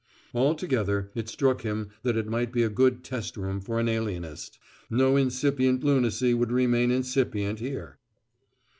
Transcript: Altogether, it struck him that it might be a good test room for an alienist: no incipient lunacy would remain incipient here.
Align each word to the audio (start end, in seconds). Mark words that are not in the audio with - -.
Altogether, 0.33 1.11
it 1.13 1.29
struck 1.29 1.61
him 1.61 1.89
that 2.01 2.17
it 2.17 2.25
might 2.27 2.51
be 2.51 2.63
a 2.63 2.69
good 2.69 3.03
test 3.03 3.37
room 3.37 3.61
for 3.61 3.79
an 3.79 3.87
alienist: 3.87 4.57
no 4.89 5.15
incipient 5.15 5.83
lunacy 5.83 6.33
would 6.33 6.51
remain 6.51 6.89
incipient 6.89 7.59
here. 7.59 7.99